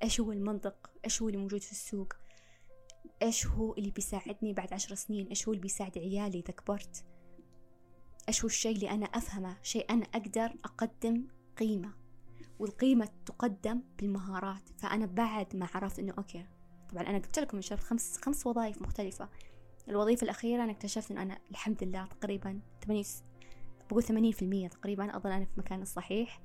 إيش 0.02 0.20
هو 0.20 0.32
المنطق؟ 0.32 0.90
إيش 1.04 1.22
هو 1.22 1.28
اللي 1.28 1.38
موجود 1.40 1.60
في 1.60 1.72
السوق؟ 1.72 2.23
إيش 3.22 3.46
هو 3.46 3.74
اللي 3.74 3.90
بيساعدني 3.90 4.52
بعد 4.52 4.72
عشر 4.72 4.94
سنين؟ 4.94 5.26
إيش 5.26 5.48
هو 5.48 5.52
اللي 5.52 5.62
بيساعد 5.62 5.98
عيالي 5.98 6.38
إذا 6.38 6.50
كبرت؟ 6.52 7.04
إيش 8.28 8.40
هو 8.40 8.46
الشيء 8.46 8.74
اللي 8.74 8.90
أنا 8.90 9.06
أفهمه؟ 9.06 9.56
شيء 9.62 9.92
أنا 9.92 10.06
أقدر 10.14 10.52
أقدم 10.64 11.26
قيمة 11.56 11.92
والقيمة 12.58 13.08
تقدم 13.26 13.80
بالمهارات. 13.98 14.68
فأنا 14.78 15.06
بعد 15.06 15.56
ما 15.56 15.68
عرفت 15.74 15.98
إنه 15.98 16.14
أوكي 16.18 16.46
طبعا 16.90 17.02
أنا 17.02 17.18
قلت 17.18 17.38
لكم 17.38 17.58
اشتغلت 17.58 17.82
خمس 17.82 18.16
خمس 18.16 18.46
وظائف 18.46 18.82
مختلفة. 18.82 19.28
الوظيفة 19.88 20.24
الأخيرة 20.24 20.64
أنا 20.64 20.72
اكتشفت 20.72 21.10
إن 21.10 21.18
أنا 21.18 21.38
الحمد 21.50 21.84
لله 21.84 22.06
تقريبا 22.06 22.60
ثمانين 22.84 23.04
بقول 23.90 24.02
ثمانين 24.02 24.32
في 24.32 24.42
المية 24.42 24.68
تقريبا 24.68 25.16
أظن 25.16 25.30
أنا 25.30 25.44
في 25.44 25.50
المكان 25.54 25.82
الصحيح. 25.82 26.40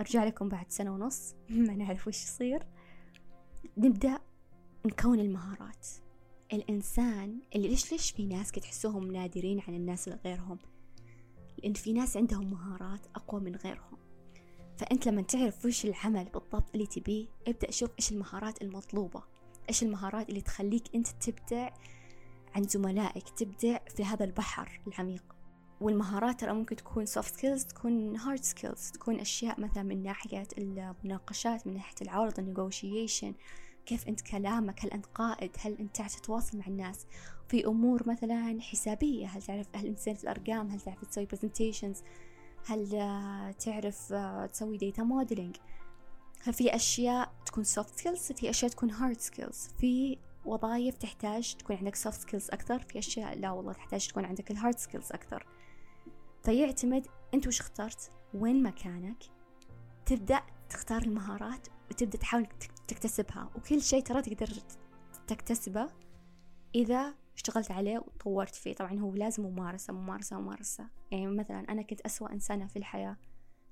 أرجع 0.00 0.24
لكم 0.24 0.48
بعد 0.48 0.70
سنة 0.70 0.94
ونص 0.94 1.34
ما 1.66 1.74
نعرف 1.74 2.08
وش 2.08 2.22
يصير. 2.22 2.66
نبدأ 3.76 4.18
نكون 4.86 5.20
المهارات. 5.20 5.86
الإنسان 6.52 7.40
اللي 7.54 7.68
ليش 7.68 7.92
ليش 7.92 8.10
في 8.10 8.26
ناس 8.26 8.52
تحسوهم 8.52 9.12
نادرين 9.12 9.60
عن 9.68 9.74
الناس 9.74 10.08
اللي 10.08 10.18
غيرهم؟ 10.24 10.58
لأن 11.58 11.72
في 11.72 11.92
ناس 11.92 12.16
عندهم 12.16 12.50
مهارات 12.50 13.00
أقوى 13.14 13.40
من 13.40 13.56
غيرهم. 13.56 13.98
فأنت 14.76 15.08
لما 15.08 15.22
تعرف 15.22 15.64
وش 15.64 15.84
العمل 15.84 16.24
بالضبط 16.24 16.70
اللي 16.74 16.86
تبيه 16.86 17.26
ابدأ 17.48 17.70
شوف 17.70 17.90
إيش 17.98 18.12
المهارات 18.12 18.62
المطلوبة. 18.62 19.22
إيش 19.68 19.82
المهارات 19.82 20.28
اللي 20.28 20.40
تخليك 20.40 20.94
أنت 20.94 21.08
تبدع 21.08 21.70
عن 22.54 22.62
زملائك 22.62 23.28
تبدع 23.28 23.78
في 23.96 24.04
هذا 24.04 24.24
البحر 24.24 24.80
العميق. 24.86 25.24
والمهارات 25.80 26.40
ترى 26.40 26.52
ممكن 26.52 26.76
تكون 26.76 27.06
soft 27.06 27.36
skills 27.36 27.66
تكون 27.66 28.18
hard 28.18 28.40
skills 28.40 28.90
تكون 28.92 29.20
أشياء 29.20 29.60
مثلا 29.60 29.82
من 29.82 30.02
ناحية 30.02 30.48
المناقشات 30.58 31.66
من 31.66 31.74
ناحية 31.74 31.96
العرض 32.02 32.34
negotiation. 32.34 33.34
كيف 33.86 34.08
أنت 34.08 34.20
كلامك 34.20 34.84
هل 34.84 34.90
أنت 34.90 35.06
قائد 35.06 35.50
هل 35.58 35.76
أنت 35.78 35.96
تعرف 35.96 36.14
تتواصل 36.14 36.58
مع 36.58 36.66
الناس؟ 36.66 37.06
في 37.48 37.66
أمور 37.66 38.08
مثلا 38.08 38.60
حسابية 38.60 39.26
هل 39.26 39.42
تعرف 39.42 39.66
هل 39.74 39.86
أنت 39.86 39.98
في 39.98 40.22
الأرقام 40.22 40.70
هل 40.70 40.80
تعرف 40.80 41.04
تسوي 41.04 41.28
presentations 41.34 41.98
هل 42.66 42.88
تعرف 43.58 44.12
تسوي 44.52 44.78
data 44.78 45.00
modeling 45.00 45.60
ففي 46.40 46.74
أشياء 46.74 47.32
تكون 47.46 47.64
soft 47.64 48.00
skills 48.00 48.32
في 48.32 48.50
أشياء 48.50 48.70
تكون 48.70 48.92
hard 48.92 49.18
skills 49.18 49.76
في 49.78 50.18
وظائف 50.44 50.96
تحتاج 50.96 51.54
تكون 51.54 51.76
عندك 51.76 51.96
soft 51.96 52.20
skills 52.26 52.52
أكثر؟ 52.52 52.78
في 52.78 52.98
أشياء 52.98 53.38
لا 53.38 53.50
والله 53.50 53.72
تحتاج 53.72 54.08
تكون 54.08 54.24
عندك 54.24 54.50
الهارد 54.50 54.78
skills 54.78 55.12
أكثر. 55.12 55.46
فيعتمد 56.44 57.06
أنت 57.34 57.46
وش 57.46 57.60
اخترت؟ 57.60 58.10
وين 58.34 58.62
مكانك؟ 58.62 59.24
تبدأ 60.06 60.42
تختار 60.70 61.02
المهارات 61.02 61.68
وتبدأ 61.90 62.18
تحاول 62.18 62.46
تكتسبها 62.88 63.50
وكل 63.56 63.82
شيء 63.82 64.02
ترى 64.02 64.22
تقدر 64.22 64.48
تكتسبه 65.26 65.88
إذا 66.74 67.14
اشتغلت 67.34 67.70
عليه 67.70 67.98
وطورت 67.98 68.54
فيه. 68.54 68.74
طبعا 68.74 69.00
هو 69.00 69.14
لازم 69.14 69.46
ممارسة 69.46 69.92
ممارسة 69.92 70.40
ممارسة. 70.40 70.88
يعني 71.10 71.26
مثلا 71.26 71.60
أنا 71.60 71.82
كنت 71.82 72.00
أسوأ 72.00 72.32
إنسانة 72.32 72.66
في 72.66 72.76
الحياة 72.76 73.16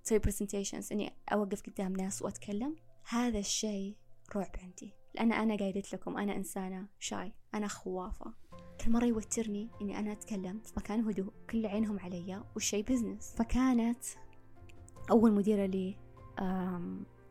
تسوي 0.04 0.20
presentations 0.20 0.92
إني 0.92 1.12
أوقف 1.32 1.62
قدام 1.62 1.92
ناس 1.92 2.22
وأتكلم. 2.22 2.76
هذا 3.08 3.38
الشيء 3.38 3.96
رعب 4.36 4.50
عندي 4.62 4.94
لأن 5.14 5.32
أنا 5.32 5.56
قايلت 5.56 5.94
لكم 5.94 6.16
أنا 6.16 6.36
إنسانة 6.36 6.86
شاي 6.98 7.32
أنا 7.54 7.68
خوافة. 7.68 8.34
كل 8.80 8.90
مرة 8.90 9.04
يوترني 9.04 9.70
إني 9.82 9.98
أنا 9.98 10.12
أتكلم 10.12 10.60
في 10.60 10.72
مكان 10.76 11.00
هدوء 11.00 11.32
كل 11.50 11.66
عينهم 11.66 11.98
علي 11.98 12.44
والشي 12.54 12.82
بزنس 12.82 13.34
فكانت 13.36 14.04
أول 15.10 15.32
مديرة 15.32 15.66
لي 15.66 15.96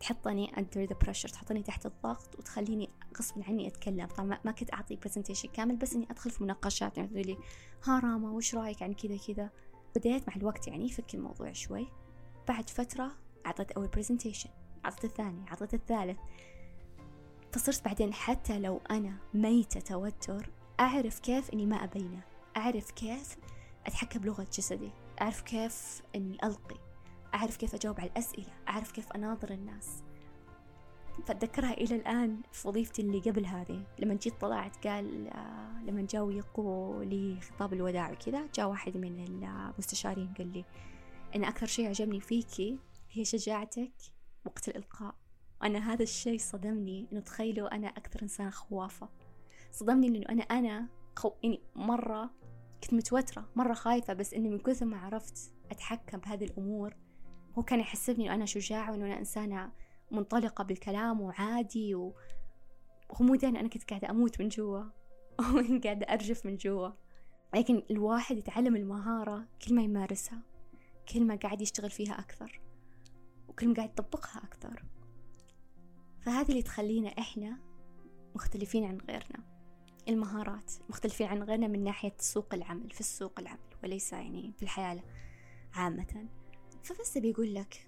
تحطني 0.03 0.47
under 0.47 0.89
the 0.89 0.95
pressure 1.05 1.31
تحطني 1.31 1.63
تحت 1.63 1.85
الضغط 1.85 2.39
وتخليني 2.39 2.89
غصب 3.19 3.43
عني 3.47 3.67
أتكلم. 3.67 4.05
طبعا 4.05 4.39
ما 4.45 4.51
كنت 4.51 4.73
أعطي 4.73 4.99
presentation 5.07 5.51
كامل 5.51 5.75
بس 5.75 5.93
إني 5.93 6.07
أدخل 6.11 6.31
في 6.31 6.43
مناقشات 6.43 6.97
يعني 6.97 7.09
تقولي 7.09 7.37
ها 7.83 7.99
راما 7.99 8.31
وش 8.31 8.55
رأيك؟ 8.55 8.83
عن 8.83 8.93
كذا 8.93 9.17
كذا. 9.17 9.49
بديت 9.95 10.27
مع 10.27 10.35
الوقت 10.35 10.67
يعني 10.67 10.85
يفك 10.85 11.15
الموضوع 11.15 11.51
شوي. 11.51 11.87
بعد 12.47 12.69
فترة 12.69 13.11
أعطيت 13.45 13.71
أول 13.71 13.89
presentation 13.97 14.49
أعطيت 14.85 15.05
الثاني 15.05 15.49
أعطيت 15.49 15.73
الثالث. 15.73 16.19
فصرت 17.51 17.85
بعدين 17.85 18.13
حتى 18.13 18.59
لو 18.59 18.81
أنا 18.91 19.17
ميتة 19.33 19.79
توتر 19.79 20.49
أعرف 20.79 21.19
كيف 21.19 21.49
إني 21.49 21.65
ما 21.65 21.83
أبينه. 21.83 22.21
أعرف 22.57 22.91
كيف 22.91 23.37
أتحكم 23.85 24.19
بلغة 24.19 24.47
جسدي. 24.53 24.91
أعرف 25.21 25.41
كيف 25.41 26.01
إني 26.15 26.37
ألقي. 26.43 26.92
أعرف 27.33 27.57
كيف 27.57 27.75
أجاوب 27.75 27.99
على 27.99 28.09
الأسئلة 28.09 28.53
أعرف 28.67 28.91
كيف 28.91 29.11
أناظر 29.11 29.51
الناس. 29.51 30.03
فأتذكرها 31.25 31.73
إلى 31.73 31.95
الآن 31.95 32.41
في 32.51 32.67
وظيفتي 32.67 33.01
اللي 33.01 33.19
قبل 33.19 33.45
هذه. 33.45 33.83
لما 33.99 34.13
جيت 34.13 34.41
طلعت 34.41 34.87
قال 34.87 35.27
آه 35.27 35.83
لما 35.83 36.07
جاوا 36.09 36.31
يلقوا 36.31 37.03
لي 37.03 37.39
خطاب 37.41 37.73
الوداع 37.73 38.11
وكذا 38.11 38.47
جاء 38.55 38.69
واحد 38.69 38.97
من 38.97 39.43
المستشارين 39.43 40.33
قال 40.37 40.53
لي 40.53 40.65
أن 41.35 41.43
أكثر 41.43 41.65
شيء 41.65 41.87
عجبني 41.87 42.19
فيكي 42.19 42.79
هي 43.11 43.25
شجاعتك 43.25 43.91
وقت 44.45 44.67
الإلقاء. 44.67 45.15
أنا 45.63 45.93
هذا 45.93 46.03
الشيء 46.03 46.37
صدمني 46.37 47.07
إنه 47.11 47.21
تخيلوا 47.21 47.75
أنا 47.75 47.87
أكثر 47.87 48.21
إنسانة 48.21 48.49
خوافة. 48.49 49.09
صدمني 49.71 50.07
إنه 50.07 50.25
أنا 50.29 50.41
أنا 50.43 50.87
خو... 51.15 51.31
يعني 51.43 51.61
مرة 51.75 52.29
كنت 52.83 52.93
متوترة 52.93 53.49
مرة 53.55 53.73
خايفة 53.73 54.13
بس 54.13 54.33
إني 54.33 54.49
من 54.49 54.59
كثر 54.59 54.85
ما 54.85 54.97
عرفت 54.97 55.51
أتحكم 55.71 56.17
بهذه 56.17 56.43
الأمور 56.43 56.93
هو 57.57 57.63
كان 57.63 57.79
يحسبني 57.79 58.25
إنه 58.25 58.35
أنا 58.35 58.45
شجاعة 58.45 58.91
وإنه 58.91 59.05
أنا 59.05 59.19
إنسانة 59.19 59.71
منطلقة 60.11 60.63
بالكلام 60.63 61.21
وعادي 61.21 61.95
و... 61.95 62.13
مو 63.19 63.33
أنا 63.33 63.67
كنت 63.67 63.89
قاعدة 63.89 64.09
أموت 64.09 64.41
من 64.41 64.47
جوا. 64.47 64.83
قاعدة 65.83 66.05
أرجف 66.13 66.45
من 66.45 66.55
جوا. 66.55 66.89
لكن 67.55 67.83
الواحد 67.91 68.37
يتعلم 68.37 68.75
المهارة 68.75 69.47
كل 69.67 69.75
ما 69.75 69.81
يمارسها 69.81 70.41
كل 71.13 71.25
ما 71.25 71.35
قاعد 71.35 71.61
يشتغل 71.61 71.89
فيها 71.89 72.19
أكثر 72.19 72.61
وكل 73.47 73.67
ما 73.67 73.73
قاعد 73.73 73.89
يطبقها 73.89 74.43
أكثر. 74.43 74.83
فهذه 76.21 76.49
اللي 76.49 76.61
تخلينا 76.61 77.09
إحنا 77.09 77.59
مختلفين 78.35 78.85
عن 78.85 78.97
غيرنا. 78.97 79.43
المهارات 80.09 80.73
مختلفين 80.89 81.27
عن 81.27 81.43
غيرنا 81.43 81.67
من 81.67 81.83
ناحية 81.83 82.15
سوق 82.19 82.53
العمل 82.53 82.91
في 82.91 82.99
السوق 82.99 83.39
العمل 83.39 83.59
وليس 83.83 84.13
يعني 84.13 84.53
في 84.57 84.63
الحياة 84.63 85.03
عامة. 85.73 86.27
فبس 86.83 87.17
بيقول 87.17 87.53
لك 87.53 87.87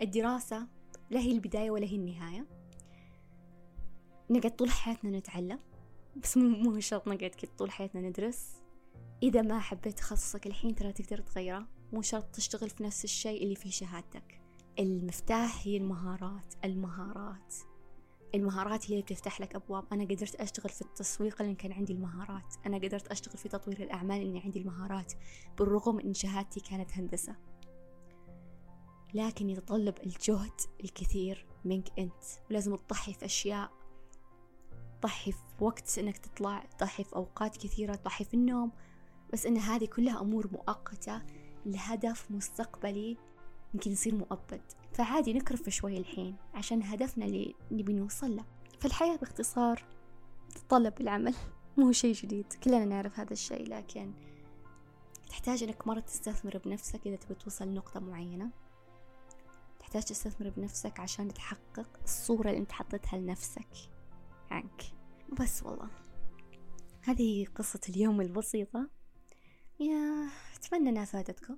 الدراسة 0.00 0.68
لا 1.10 1.20
هي 1.20 1.32
البداية 1.32 1.70
ولا 1.70 1.86
هي 1.86 1.96
النهاية. 1.96 2.46
نقعد 4.30 4.56
طول 4.56 4.70
حياتنا 4.70 5.18
نتعلم 5.18 5.58
بس 6.16 6.36
مو 6.36 6.48
مو 6.48 6.80
شرط 6.80 7.08
نقعد 7.08 7.30
كده 7.30 7.50
طول 7.58 7.70
حياتنا 7.70 8.00
ندرس. 8.00 8.62
إذا 9.22 9.42
ما 9.42 9.58
حبيت 9.58 9.98
تخصصك 9.98 10.46
الحين 10.46 10.74
ترى 10.74 10.92
تقدر 10.92 11.20
تغيره. 11.20 11.68
مو 11.92 12.02
شرط 12.02 12.24
تشتغل 12.24 12.70
في 12.70 12.82
نفس 12.82 13.04
الشيء 13.04 13.42
اللي 13.42 13.54
فيه 13.54 13.70
شهادتك. 13.70 14.40
المفتاح 14.78 15.66
هي 15.66 15.76
المهارات 15.76 16.54
المهارات. 16.64 17.54
المهارات 18.34 18.84
هي 18.84 18.94
اللي 18.94 19.02
بتفتح 19.02 19.40
لك 19.40 19.54
أبواب. 19.54 19.84
أنا 19.92 20.04
قدرت 20.04 20.34
أشتغل 20.34 20.68
في 20.68 20.82
التسويق 20.82 21.42
لأن 21.42 21.54
كان 21.54 21.72
عندي 21.72 21.92
المهارات. 21.92 22.54
أنا 22.66 22.76
قدرت 22.76 23.08
أشتغل 23.08 23.36
في 23.38 23.48
تطوير 23.48 23.82
الأعمال 23.82 24.24
لأني 24.24 24.40
عندي 24.40 24.58
المهارات. 24.58 25.12
بالرغم 25.58 26.00
أن 26.00 26.14
شهادتي 26.14 26.60
كانت 26.60 26.92
هندسة. 26.92 27.36
لكن 29.14 29.50
يتطلب 29.50 29.94
الجهد 30.06 30.60
الكثير 30.84 31.46
منك 31.64 31.88
أنت. 31.98 32.24
ولازم 32.50 32.76
تضحي 32.76 33.12
في 33.12 33.24
أشياء 33.24 33.70
تضحي 35.00 35.32
في 35.32 35.64
وقت 35.64 35.98
أنك 35.98 36.18
تطلع 36.18 36.64
تضحي 36.78 37.04
في 37.04 37.16
أوقات 37.16 37.56
كثيرة 37.56 37.94
تضحي 37.94 38.24
في 38.24 38.34
النوم. 38.34 38.72
بس 39.32 39.46
أن 39.46 39.56
هذه 39.56 39.84
كلها 39.84 40.20
أمور 40.20 40.48
مؤقتة 40.52 41.22
لهدف 41.66 42.30
مستقبلي 42.30 43.16
يمكن 43.74 43.90
يصير 43.90 44.14
مؤبد. 44.14 44.62
فعادي 44.92 45.32
نكرف 45.32 45.68
شوي 45.68 45.98
الحين 45.98 46.36
عشان 46.54 46.82
هدفنا 46.82 47.24
اللي 47.24 47.54
نبي 47.70 47.92
نوصل 47.92 48.36
له. 48.36 48.44
فالحياة 48.80 49.16
باختصار 49.16 49.84
تتطلب 50.54 51.00
العمل. 51.00 51.34
مو 51.78 51.92
شيء 51.92 52.14
جديد. 52.14 52.52
كلنا 52.64 52.84
نعرف 52.84 53.20
هذا 53.20 53.32
الشيء 53.32 53.68
لكن 53.68 54.12
تحتاج 55.28 55.62
إنك 55.62 55.86
مرة 55.86 56.00
تستثمر 56.00 56.58
بنفسك 56.58 57.06
إذا 57.06 57.16
تبي 57.16 57.34
توصل 57.34 57.68
لنقطة 57.68 58.00
معينة. 58.00 58.50
تحتاج 59.96 60.16
تستثمر 60.16 60.50
بنفسك 60.50 61.00
عشان 61.00 61.34
تحقق 61.34 62.00
الصورة 62.04 62.48
اللي 62.48 62.60
انت 62.60 62.72
حطيتها 62.72 63.18
لنفسك. 63.18 63.68
عنك. 64.50 64.82
بس 65.40 65.62
والله. 65.62 65.88
هذه 67.02 67.46
قصة 67.54 67.80
اليوم 67.88 68.20
البسيطة. 68.20 68.90
يا 69.80 70.28
أتمنى 70.56 70.90
أنها 70.90 71.04
فادتكم 71.04 71.56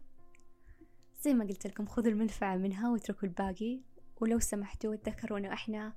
زي 1.20 1.34
ما 1.34 1.44
قلت 1.44 1.66
لكم 1.66 1.86
خذوا 1.86 2.12
المنفعة 2.12 2.56
منها 2.56 2.90
واتركوا 2.90 3.28
الباقي. 3.28 3.80
ولو 4.20 4.38
سمحتوا 4.38 4.96
تذكروا 4.96 5.38
أنه 5.38 5.52
إحنا 5.52 5.92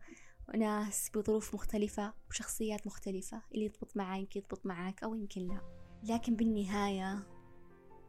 ناس 0.55 1.09
بظروف 1.15 1.53
مختلفة 1.53 2.13
وشخصيات 2.29 2.87
مختلفة. 2.87 3.41
اللي 3.51 3.65
يضبط 3.65 3.97
معاه 3.97 4.17
يمكن 4.17 4.39
يضبط 4.39 4.65
معاك 4.65 5.03
أو 5.03 5.15
يمكن 5.15 5.47
لا. 5.47 5.61
لكن 6.03 6.35
بالنهاية 6.35 7.23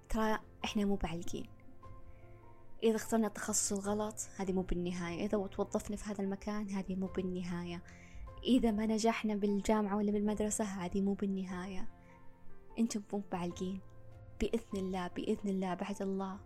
ترى 0.09 0.39
إحنا 0.65 0.85
مو 0.85 0.97
بعلقين. 0.97 1.47
إذا 2.83 2.97
اخترنا 2.97 3.27
التخصص 3.27 3.73
الغلط 3.73 4.29
هذه 4.37 4.53
مو 4.53 4.63
بالنهاية. 4.63 5.27
إذا 5.27 5.47
توظفنا 5.47 5.97
في 5.97 6.11
هذا 6.11 6.23
المكان 6.23 6.71
هذه 6.71 6.97
مو 6.97 7.07
بالنهاية. 7.07 7.83
إذا 8.45 8.71
ما 8.71 8.87
نجحنا 8.87 9.35
بالجامعة 9.35 9.97
ولا 9.97 10.13
بالمدرسة 10.13 10.65
هذه 10.65 11.01
مو 11.01 11.15
بالنهاية. 11.15 11.89
أنتم 12.79 13.03
مو 13.13 13.23
بعلقين 13.33 13.81
بإذن 14.41 14.77
الله 14.77 15.09
بإذن 15.09 15.51
الله 15.51 15.75
بعد 15.75 16.03
الله 16.03 16.39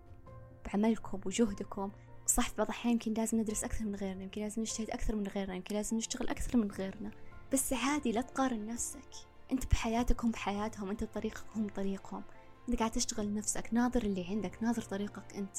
بعملكم 0.66 1.20
وجهدكم. 1.27 1.90
صح 2.27 2.51
بعض 2.59 2.66
الأحيان 2.66 2.92
يمكن 2.92 3.12
لازم 3.12 3.40
ندرس 3.40 3.64
أكثر 3.64 3.85
من 3.85 3.94
غيرنا 3.94 4.22
يمكن 4.22 4.40
لازم 4.42 4.62
نجتهد 4.62 4.90
أكثر 4.90 5.16
من 5.16 5.27
غيرنا 5.27 5.55
يمكن 5.55 5.75
لازم 5.75 5.96
نشتغل 5.96 6.29
أكثر 6.29 6.59
من 6.59 6.70
غيرنا. 6.70 7.11
بس 7.53 7.72
عادي 7.72 8.12
لا 8.12 8.20
تقارن 8.20 8.66
نفسك. 8.66 9.11
أنت 9.53 9.66
بحياتك 9.66 10.25
هم 10.25 10.31
بحياتهم 10.31 10.90
أنت 10.90 11.05
بطريقك 11.05 11.44
هم 11.57 11.66
بطريقهم 11.66 12.22
أنت 12.68 12.79
قاعد 12.79 12.90
تشتغل 12.90 13.35
نفسك 13.35 13.68
ناظر 13.72 14.03
اللي 14.03 14.25
عندك 14.25 14.62
ناظر 14.62 14.83
طريقك 14.83 15.35
أنت. 15.35 15.57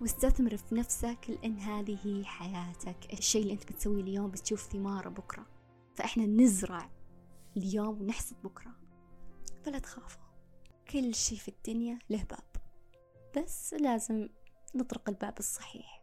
واستثمر 0.00 0.56
في 0.56 0.74
نفسك 0.74 1.18
لأن 1.28 1.58
هذه 1.58 2.24
حياتك. 2.24 3.12
الشيء 3.12 3.42
اللي 3.42 3.52
أنت 3.52 3.72
بتسويه 3.72 4.02
اليوم 4.02 4.30
بتشوف 4.30 4.62
ثماره 4.62 5.08
بكرة. 5.08 5.46
فإحنا 5.94 6.26
نزرع 6.26 6.90
اليوم 7.56 8.00
ونحصد 8.02 8.36
بكرة. 8.44 8.76
فلا 9.64 9.78
تخافوا. 9.78 10.22
كل 10.90 11.14
شيء 11.14 11.38
في 11.38 11.48
الدنيا 11.48 11.98
له 12.10 12.24
باب. 12.24 12.62
بس 13.36 13.74
لازم 13.74 14.28
نطرق 14.74 15.08
الباب 15.08 15.38
الصحيح. 15.38 15.99